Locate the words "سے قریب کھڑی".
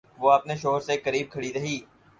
0.87-1.51